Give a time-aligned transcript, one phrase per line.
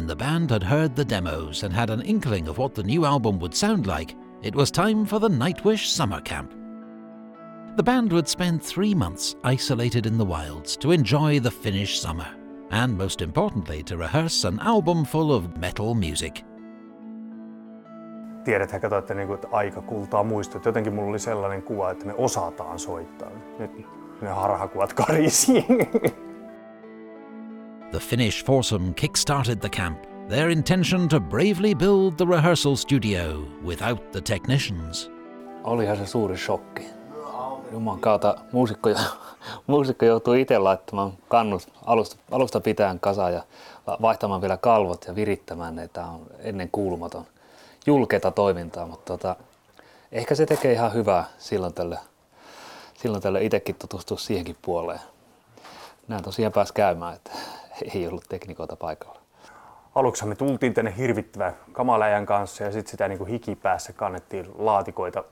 [0.00, 3.04] when the band had heard the demos and had an inkling of what the new
[3.04, 6.54] album would sound like, it was time for the Nightwish summer camp.
[7.76, 12.26] The band would spend three months isolated in the wilds to enjoy the Finnish summer,
[12.70, 16.44] and most importantly, to rehearse an album full of metal music.
[18.44, 20.64] Tiedäthän, kato, että, niinku, että aika kultaa muistot.
[20.64, 23.30] Jotenkin mulla oli sellainen kuva, että me osataan soittaa.
[23.58, 23.86] Nyt
[24.22, 25.66] ne harhakuvat karisii.
[27.90, 34.12] The Finnish foursome kick-started the camp, their intention to bravely build the rehearsal studio without
[34.12, 35.10] the technicians.
[35.64, 36.82] Olihan se suuri shokki.
[37.72, 38.90] Juman kautta muusikko,
[39.66, 43.42] muusikko joutuu itse laittamaan kannut alusta, alusta pitäen kasaan ja
[44.02, 45.88] vaihtamaan vielä kalvot ja virittämään ne.
[45.88, 47.26] Tämä on ennen kuulumaton
[47.86, 49.36] julkeata toimintaa, mutta tota,
[50.12, 51.98] ehkä se tekee ihan hyvää silloin tälle,
[52.94, 55.00] silloin tälle itsekin tutustua siihenkin puoleen.
[56.08, 57.30] Näin tosiaan pääsi käymään, että
[57.94, 59.20] ei ollut teknikoita paikalla.
[59.94, 65.24] Aluksi me tultiin tänne hirvittävän kamaläjän kanssa ja sitten sitä niin kuin hikipäässä kannettiin laatikoita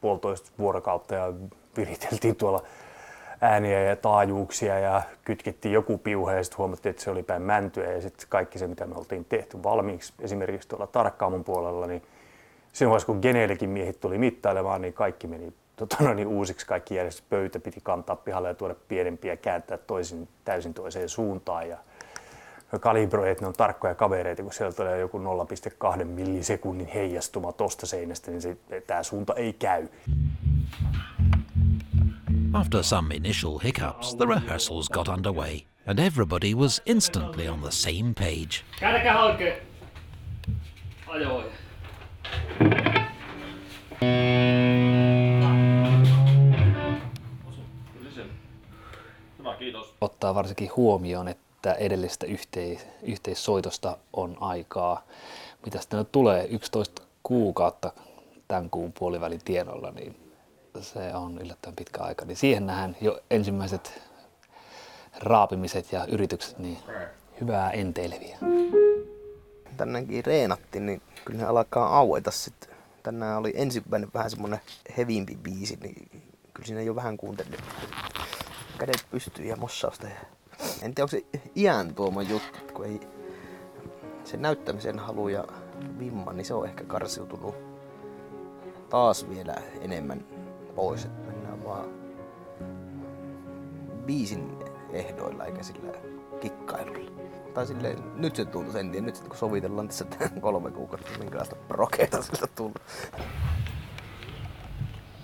[0.00, 1.32] puolitoista vuorokautta ja
[1.76, 2.62] viriteltiin tuolla
[3.40, 7.92] ääniä ja taajuuksia ja kytkettiin joku piuhe ja sitten huomattiin, että se oli päin mäntyä
[7.92, 12.02] ja sitten kaikki se, mitä me oltiin tehty valmiiksi esimerkiksi tuolla tarkkaamon puolella, niin
[12.72, 16.94] siinä vaiheessa, kun geneelikin miehet tuli mittailemaan, niin kaikki meni tota, no niin, uusiksi, kaikki
[16.94, 21.68] järjestys pöytä piti kantaa pihalle ja tuoda pienempiä kääntää toisin, täysin toiseen suuntaan.
[21.68, 21.78] Ja
[22.80, 25.18] kalibroi, että ne on tarkkoja kavereita, kun sieltä tulee joku
[25.98, 28.56] 0,2 millisekunnin heijastuma tosta seinästä, niin se,
[28.86, 29.88] tämä suunta ei käy.
[32.52, 38.14] After some initial hiccups, the rehearsals got underway, and everybody was instantly on the same
[38.14, 38.64] page.
[38.80, 39.54] Käännäkää oikein.
[41.06, 41.46] Ajoin.
[50.00, 51.47] Ottaa varsinkin huomioon, että
[51.78, 55.04] edellistä yhteis- yhteissoitosta on aikaa.
[55.64, 57.92] Mitä sitten tulee 11 kuukautta
[58.48, 60.16] tämän kuun puolivälin tienoilla, niin
[60.80, 62.24] se on yllättävän pitkä aika.
[62.24, 64.02] Niin siihen nähdään jo ensimmäiset
[65.16, 66.78] raapimiset ja yritykset, niin
[67.40, 68.38] hyvää enteileviä.
[69.76, 72.70] Tänäänkin reenattiin, niin kyllä ne alkaa aueta sitten.
[73.02, 74.60] Tänään oli ensimmäinen vähän semmonen
[74.96, 76.10] hevimpi biisi, niin
[76.54, 77.60] kyllä siinä jo vähän kuuntelin.
[78.78, 80.06] Kädet pystyy ja mossausta.
[80.06, 80.37] Ja...
[80.82, 83.00] En tiedä, onko se iän tuoma juttu, kun ei
[84.24, 85.44] se näyttämisen halu ja
[85.98, 87.54] vimma, niin se on ehkä karsiutunut
[88.90, 90.24] taas vielä enemmän
[90.74, 91.88] pois, että mennään vaan
[94.06, 94.58] biisin
[94.92, 95.92] ehdoilla eikä sillä
[96.40, 97.10] kikkailulla.
[97.54, 100.04] Tai silleen, nyt se tuntuu sen nyt sit kun sovitellaan tässä
[100.40, 102.82] kolme kuukautta, minkälaista prokeita siltä tullut.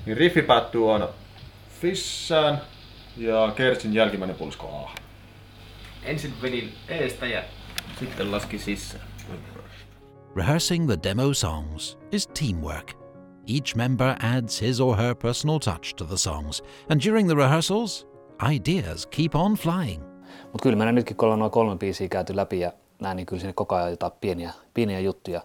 [0.06, 1.08] Niin riffi päättyy aina
[1.80, 2.60] fissään
[3.16, 5.03] ja Kersin jälkimmäinen puolisko A.
[6.04, 7.42] Ensin vedin eestä ja
[7.98, 9.04] sitten laski sisään.
[10.36, 12.92] Rehearsing the demo songs is teamwork.
[13.46, 18.06] Each member adds his or her personal touch to the songs, and during the rehearsals,
[18.52, 20.02] ideas keep on flying.
[20.42, 23.40] Mutta kyllä meidän nytkin, kun ollaan noin kolme biisiä käyty läpi ja näin, niin kyllä
[23.40, 25.42] sinne koko ajan jotain pieniä, pieniä juttuja,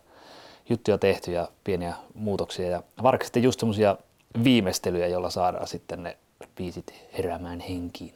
[0.70, 2.70] juttuja tehty ja pieniä muutoksia.
[2.70, 2.84] Ja
[3.24, 3.98] sitten just semmoisia
[4.44, 6.18] viimeistelyjä, joilla saadaan sitten ne
[6.56, 8.14] biisit heräämään henkiin.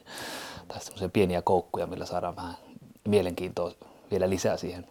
[0.68, 2.54] Tai semmoisia pieniä koukkuja, millä saadaan vähän
[3.08, 3.72] mielenkiintoa
[4.10, 4.86] vielä lisää siihen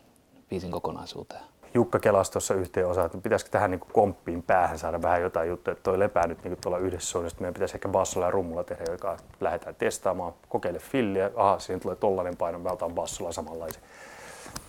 [0.50, 1.42] biisin kokonaisuuteen.
[1.74, 5.72] Jukka kelasi tuossa yhteen osaan, että pitäisikö tähän niin komppiin päähän saada vähän jotain juttuja,
[5.72, 8.84] että toi lepää nyt niin tuolla yhdessä soinnossa, meidän pitäisi ehkä bassolla ja rummulla tehdä,
[8.92, 13.84] joka lähdetään testaamaan, kokeile filliä, aha, siinä tulee tollainen paino, mä otan bassolla samanlaisen.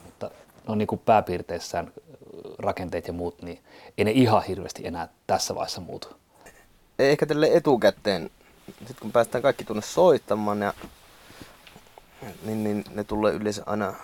[0.04, 0.30] Mutta
[0.66, 1.92] no niin kuin pääpiirteissään
[2.58, 3.58] rakenteet ja muut, niin
[3.98, 6.08] ei ne ihan hirveästi enää tässä vaiheessa muutu.
[6.98, 8.30] Ehkä tälle etukäteen,
[8.66, 10.74] sitten kun päästään kaikki tuonne soittamaan, ja,
[12.44, 13.94] niin, niin ne tulee yleensä aina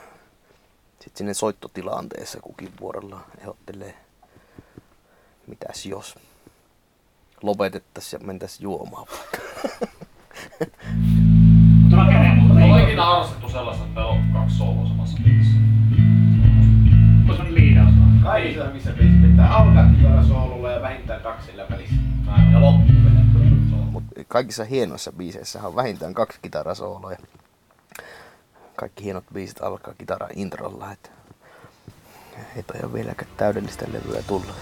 [0.90, 3.94] sitten sinne soittotilanteessa kukin vuorella ehdottelee,
[5.46, 6.18] mitäs jos
[7.42, 9.38] lopetettaisiin ja mentäisiin juomaan vaikka.
[12.82, 15.58] Ikinä harrastettu sellaista, että on kaksi soloa samassa biisissä?
[17.26, 17.94] Tuossa on liidaus.
[18.22, 21.99] Kaikissa missä biisi pitää alkaa soolulla ja vähintään kaksi sillä välissä.
[24.30, 27.18] Kaikissa hienoissa biiseissä on vähintään kaksi kitarasooloja.
[28.76, 31.10] Kaikki hienot biisit alkaa kitara introlla, että
[32.56, 34.54] ei toi ole vieläkään täydellistä levyä tulla.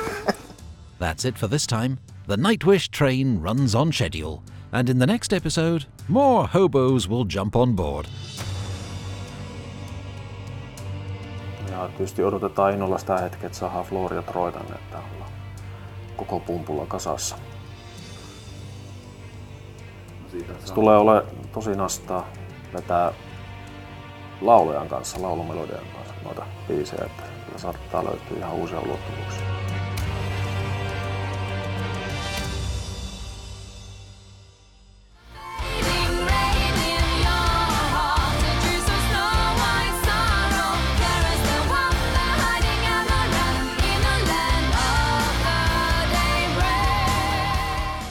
[1.02, 1.96] That's it for this time.
[2.26, 4.40] The Nightwish train runs on schedule,
[4.72, 8.06] and in the next episode, more hobos will jump on board.
[11.70, 15.30] Ja tietysti odotetaan innolla sitä hetkeä, että saadaan Floria Troy tänne, että ollaan
[16.16, 17.36] koko pumpulla kasassa.
[20.64, 22.26] Se tulee ole tosi nastaa
[22.74, 23.12] vetää
[24.40, 27.22] laulujan kanssa, laulumelodian kanssa noita biisejä, että
[27.56, 29.65] saattaa löytyä ihan uusia ulottuvuuksia.